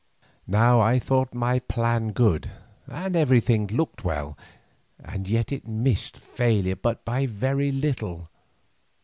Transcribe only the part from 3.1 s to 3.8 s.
everything